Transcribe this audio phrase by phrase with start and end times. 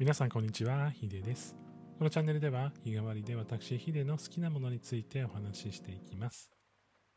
[0.00, 1.54] 皆さんこんにちは、ヒデです。
[1.98, 6.50] このチャンネルでは日替わりで私ヒデの好きなものについてお話ししていきます。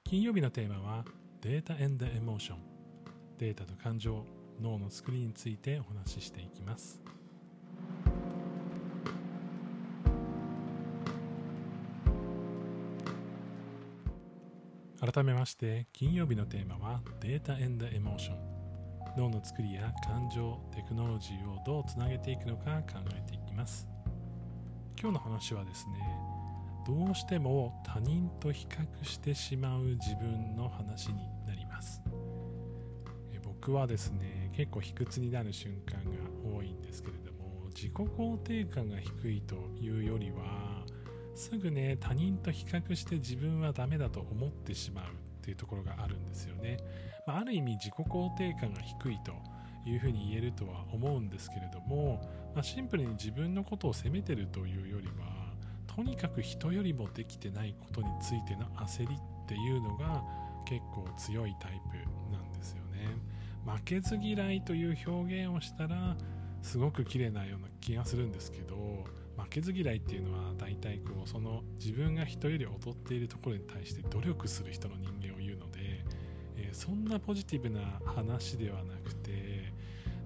[0.03, 1.05] 金曜日のテーマは
[1.39, 2.55] データ and Emotion
[3.37, 4.25] データと感情、
[4.61, 6.99] 脳の作りについてお話ししていきます。
[14.99, 18.62] 改めまして金曜日のテーマはデータ and Emotion
[19.17, 23.87] 脳の作りや感情テクノロジーをどうつなげていくのか考えていきます。
[24.99, 25.93] 今日の話はですね
[26.87, 32.01] どうしても他人と比較してしまう自分の話になります。
[33.33, 40.83] え僕はですね結構卑屈になる瞬間が多いんですけれども自己肯定感が低いというよりは
[41.35, 45.22] すぐね他人と比較して自分はダメだと思ってしまう。
[45.43, 46.77] っていうところがあるんですよね、
[47.27, 49.33] まあ、ある意味自己肯定感が低いと
[49.85, 52.21] いうふうに言えるとは思うんですけれども、
[52.55, 55.53] まあ、シンプルに自分のことを責めてるというよりは
[55.85, 60.23] とにかく人よりもできてないことについての焦りっていうのが
[60.65, 63.17] 結構強いタイプなんですよね。
[63.65, 66.15] 負けず嫌いという表現をしたら
[66.61, 69.03] すごく綺麗なような気がするんですけど
[69.37, 75.79] 負けず嫌いっていうのは大体こうその自分が人より劣っているところに対して努力する人の人間を言うので、
[76.57, 79.71] えーそんなポジティブな話ではなくて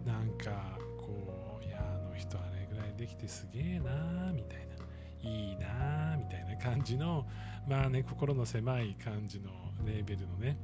[0.05, 7.27] なんかこういやあの人あれぐらいできてすげえなーみたいないいなーみたいな感じの
[7.67, 9.49] まあね心の狭い感じの
[9.85, 10.57] レーベルのね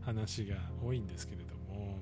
[0.00, 1.98] 話が多いんですけれども、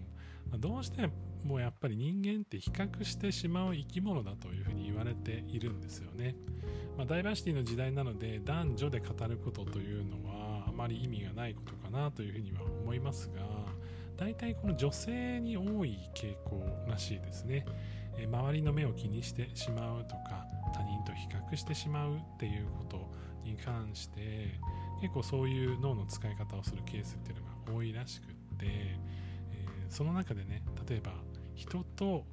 [0.51, 1.09] まあどうして
[1.45, 6.35] もうやっぱり人間って比較してしまう生き物だというふうに言われているんですよね。
[6.97, 13.43] まあ、ダイバーシティの時代なので男女で語ることというのはあまり意味がないことかなというふうには思いますが
[14.17, 17.67] 大体この女性に多い傾向らしいですね。
[18.17, 23.11] え周りの目を気にしてしまうとか他人と比較してしまうっていうこと
[23.45, 24.61] に関して
[25.01, 28.97] 結構そういう脳の使い方をするケースっていうのが多いらしくって、え
[29.89, 31.13] その中でね例えば
[31.55, 32.25] 人と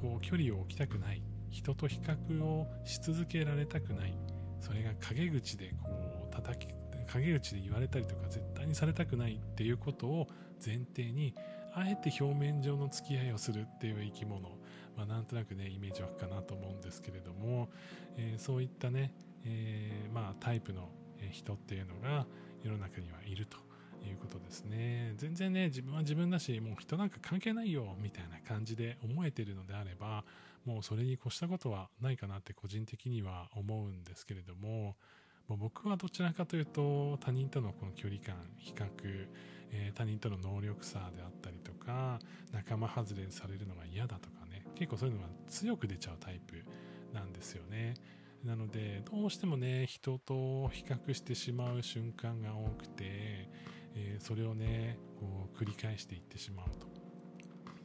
[0.00, 1.22] こう距離を置きたくない。
[1.50, 4.14] 人と比較をし続けられたくない。
[4.60, 6.78] それが陰口でこう叩き
[7.12, 10.28] 陰口で言われたりとか絶対にされたくないっていうことを
[10.64, 11.34] 前提に
[11.74, 14.42] あえて表面上の付き合いをするっていう生き物、
[14.96, 17.70] まあ、なんとなくねイメージ湧くかなと思うんですけれども、
[18.16, 19.14] えーそういったね、
[19.44, 20.90] えーまあ、タイプの
[21.30, 22.26] 人っていうのが
[22.62, 23.67] 世の中にはいると。
[24.06, 25.14] いうことですね。
[25.16, 30.24] 全然ね自分は自分だしもう人なんか関係ないよみたいな感じで思えてるのであれば
[30.64, 34.96] もうそれに越したことはないかなって個人的には思うんですけれども
[35.48, 38.86] もう僕はどちらかというと他人とのこの距離感比較、
[39.72, 42.18] えー他人との能力差であったりとか
[42.52, 46.64] 仲間外れされるのが嫌だとかね結構そういうのが強く出ちゃうタイプ
[47.12, 47.94] なんですよね。
[48.44, 53.48] なのでどうしてもね人と比較してしまう瞬間が多くて、
[53.98, 56.86] えーそれをねこう繰り返していってしまうと。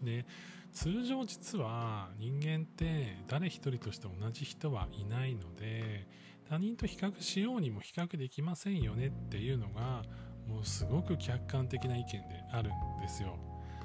[0.04, 0.26] で
[0.72, 6.08] 通常実は人間って誰一人として同じ人はいないので
[6.50, 10.04] 他人と比較しようにも比較できませんよねっていうのが
[10.48, 12.20] もうすごく客観的な意見で
[12.52, 13.38] あるんですよ。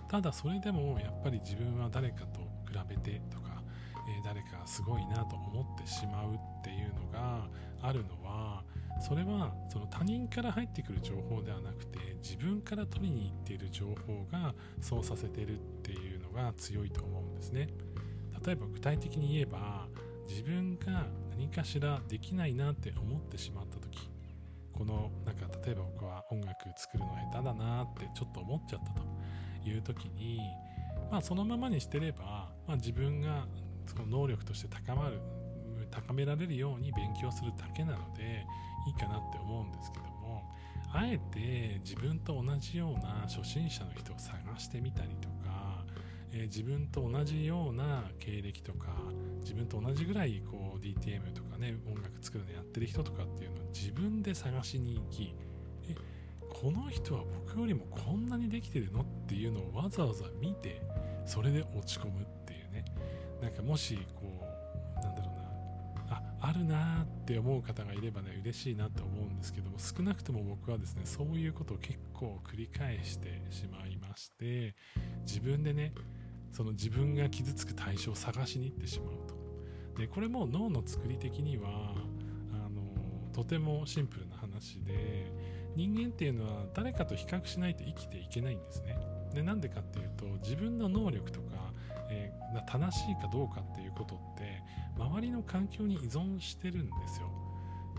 [0.09, 3.63] ただそれでもやっぱり自分は誰かと比べてとか、
[4.09, 7.47] えー誰かすごいなと思ってしまうっていうのが
[7.83, 8.65] あるのは
[9.01, 17.69] それはその他人から入ってくる情報ではなくて自分から取りに行っている情報がそうさせてるっていうのが強いと思うんですね。
[18.45, 19.89] 例えば具体的に言えば
[20.29, 24.11] 自分が何かしらできないなって思ってしまった時
[24.73, 29.09] このなんか例えば僕は音楽作るの下手だなってちょっと思っちゃったと。
[29.65, 30.41] いう時に
[31.11, 33.47] まあそのままにしてれば、まあ、自分が
[33.87, 35.21] その能力として高まる
[35.91, 38.47] 高められるように勉強するだけなので
[38.87, 40.45] いいかなって思うんですけども
[40.93, 45.85] あえて自分と同じような初心者の人を探してみたりとか、
[46.33, 48.89] えー自分と同じような経歴とか
[49.41, 55.35] 自分と同じぐらいこう DTM とかね音楽作るのやってる人とかっていうのを自分で探しに行き
[55.89, 55.95] え
[56.51, 60.83] この人は僕よりもこんなにできてるのっていうのをわざわざ見て
[61.25, 62.85] それで落ち込むっていうね。
[63.41, 64.58] なんかもしこう
[66.41, 74.75] あるなーって思う方がいればね嬉しいなと思うんですけども少なくとも僕はですねそういうことを結構繰り返してしまいまして
[75.27, 75.93] 自分でね
[76.53, 79.39] その自分が傷つく対象を探しに行ってしまうと。
[80.01, 81.69] でこれも脳の作り的には
[82.53, 82.83] あの
[83.33, 85.33] とてもシンプルな話で
[85.75, 88.97] 人間っていうのは誰かと比較しないと生きていけないんですね。
[89.35, 91.41] でなんでかっていうと自分の能力と、
[92.67, 94.63] 正しいかどうかっていうことって
[94.97, 97.31] 周りの環境に依存してるんですよ。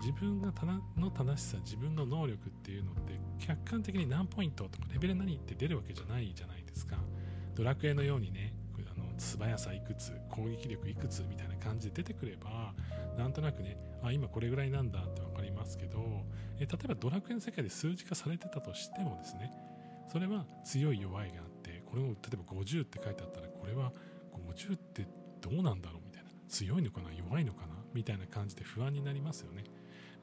[0.01, 6.97] 自分がたの正しさ自分の能力っていうのって客観的に何ポイントとかレベル何って出るわけじゃないじゃないですか。
[7.55, 8.53] ドラクエのようにね
[8.95, 12.73] あの素早さいくつ攻撃力いくつみたいな感じで出てくれば
[13.17, 16.23] なんとなくねあ今これぐらいなんだって分かりますけど
[16.59, 19.51] え例えばドラクエの世界で数字化されてたとしてもですね
[20.11, 23.91] それは強い弱いがあってこれを例えば50って書いてあったらこれは
[24.53, 25.07] 50って
[25.41, 26.29] どうなんだろうみたいな。
[26.47, 27.11] 強いのかな？
[27.13, 27.75] 弱いのかな？
[27.93, 29.63] みたいな感じで不安になりますよね。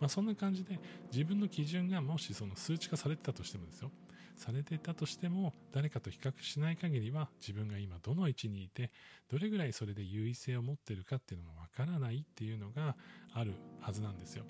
[0.01, 0.79] まあ、そんな感じで
[1.11, 3.91] 自分の基準がもしその数値化されてたとしてもですよ。
[4.37, 8.91] されてたとしても誰かと比較しない限りは自分が今どの位置にいて
[9.31, 12.97] どれぐらいそれで優位性を持ってるかっていうのがわからないっていうのが
[13.33, 14.45] あるはずなんですよ。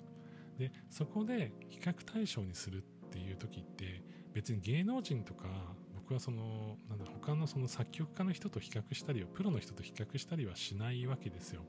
[0.57, 4.03] でそこで比較対象にするっていう時って
[4.33, 5.45] 別に芸能人とか
[6.07, 11.63] 僕はそのなんだ他のその作曲家の人と比較したりをプロの人と比較したりはしないわけですよ。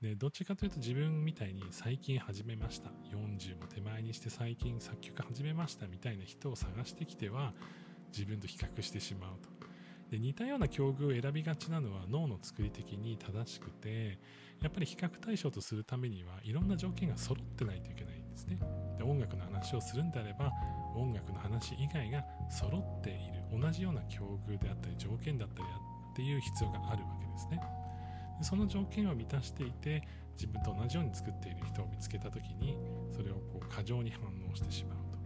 [0.00, 2.88] でどっちかというと自分みたいに最近始めました。
[3.12, 7.52] 40も手前にして最近作曲始めましたみたいな人を探してきては
[8.10, 9.50] 自分と比較してしまうと。
[10.10, 14.18] で似たような境遇を選びがちなのは脳の作り的に正しくて
[14.62, 18.58] やっぱり比較対象とするためにはいろんな条件が揃ってないといけないんですね。
[18.96, 20.50] で音楽の話をするんであれば
[20.96, 23.37] 音楽の話以外が揃っている。
[23.52, 25.68] 同じような境遇であったり条件だったり
[26.12, 27.60] っていう必要があるわけですね。
[28.38, 30.02] でその条件を満たしていて
[30.34, 32.76] 自分と同じように作っている人を見つけた時に
[33.14, 35.18] それをこう過剰に反応してしまうと。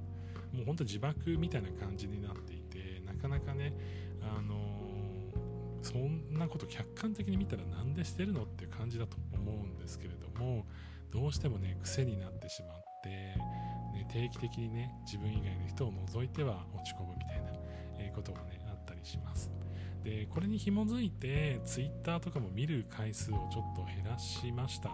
[0.56, 3.72] もうほんと自爆みたいな感じになっていてなかなかね
[4.20, 10.66] あのー、そんなこと客観的に見たら何でしてるのっていう感じだと思うんですけれども
[11.10, 13.36] どうしてもね癖になってしまって、ね、
[14.10, 17.50] 定期的にね自分以外の人を除いては落ち込むみたいな、
[17.98, 19.50] えことがねあったりします。
[20.04, 24.90] でこれに紐づいて Twitter とかも見る回数をちょっと減らしました。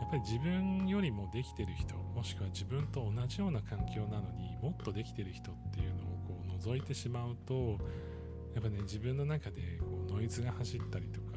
[0.00, 7.78] やっぱり自分よりもできてる人もしくは自分と同じような環境なのにもっとできてる人っていうのをこう覗いてしまうと
[8.54, 11.36] やっぱね自分の中でこうノイズが走ったりとか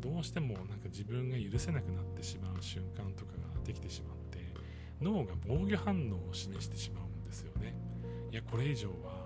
[0.00, 4.52] どうしてもなんか自分が許せなくなってしまう瞬間とかができてしまって
[5.00, 7.74] 脳が防御反応を示してしまうんですよね。
[8.30, 9.21] いやこれ以上は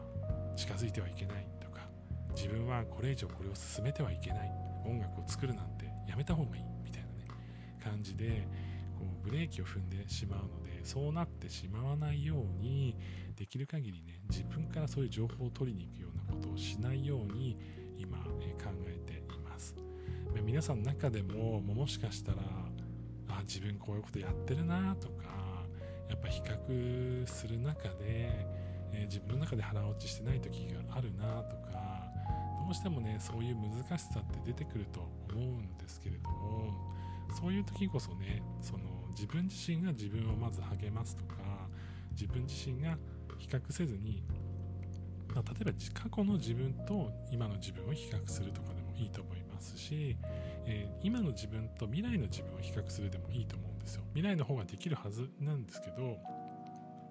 [0.56, 1.88] 近づいてはいけないとか
[2.34, 4.50] 自分はこれ以上これを進めてはいけない
[4.84, 7.26] 音楽を作るなんてやめた方がいいみたいなね
[7.82, 8.46] 感じで
[8.98, 12.96] こうブレーキを踏んでしまうのでそうなってしまわないように
[13.36, 17.58] できる限りね自分からそういう情報を取りに行くようなことをしないように
[17.98, 19.74] 今、え考えています。
[20.44, 22.38] 皆さんの中でももしかしたら
[23.28, 25.24] あ自分こういうことやってるなとか
[26.08, 28.46] やっぱ比較する中で、
[28.96, 32.10] えー、自分の中で腹落ちしてない時があるなとか
[32.64, 35.00] どうしてもねそういう難しさって出てくると
[35.30, 36.72] 思うんですけれども
[37.38, 41.36] そういう時こそねその自分自身が自分をまず励ますとか
[42.12, 42.96] 自分自身が
[43.38, 44.24] 比較せずに、
[45.34, 50.16] まあ、例えば過去の自分と今の自分を比較するとかでもいいと思いますし、
[50.64, 54.02] えー、今の自分と未来の自分を比較するでもいいと思うんですよ。
[54.14, 56.18] 未来の方ができるはずなんですけど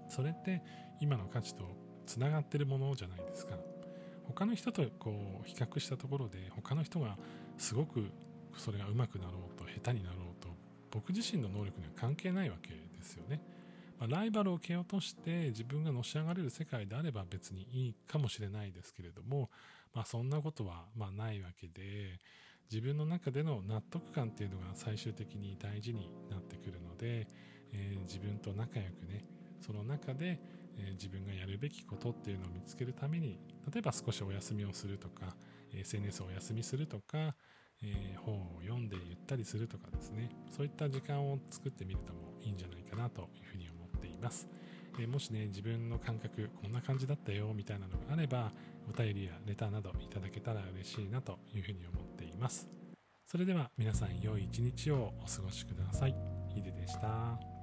[0.08, 0.62] それって
[1.00, 1.64] 今の価値と
[2.06, 3.56] つながってるものじゃないですか
[4.28, 7.18] 他の人とこう比較したところで他の人が
[7.58, 8.12] すごく
[8.58, 10.50] それが上手くなろうと下手になろうと
[10.92, 13.42] 僕自身の能力には関係ないわけですよね。
[14.00, 19.50] まあ、ライバルを蹴落として自分がのし上がれる世界であれば別にいいかもしれないですけれども、
[19.94, 22.20] まあ、そんなことはまないわけで
[22.70, 27.28] 自分の中での納得感っていうのが最終的に大事になってくるので、
[27.72, 29.24] えー、自分と仲良くね
[29.66, 30.40] その中で、
[30.78, 33.40] え、自分がやるべきことっていうのを見つけるために
[33.72, 35.36] 例えば少しお休みをするとか
[35.74, 37.36] SNS をお休みするとか、
[37.82, 44.48] え、本を読んでゆったりするとかですねそういった時間を作ってみるともいいんじゃないかなというふうに思っています、
[45.00, 48.52] え、もしね自分の感覚こんな感じだったよみたいなのがあれば
[48.88, 52.68] お便りやレターなどいただけたら嬉しいなというふうに思っています
[53.26, 56.16] それでは皆さん良い一日をお過ごしください。
[56.54, 57.55] ヒデでした。